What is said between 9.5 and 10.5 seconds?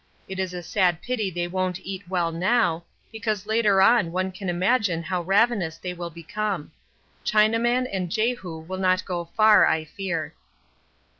I fear.